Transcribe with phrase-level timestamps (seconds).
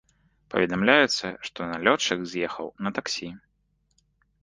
[0.53, 3.29] Паведамляецца, што налётчык з'ехаў на таксі.